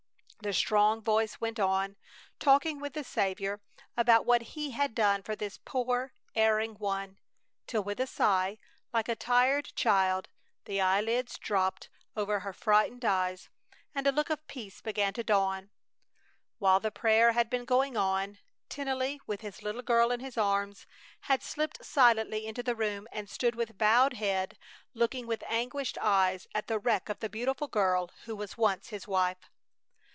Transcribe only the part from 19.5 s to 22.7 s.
little girl in his arms, had slipped silently into